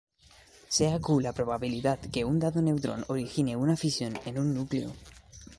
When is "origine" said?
3.07-3.55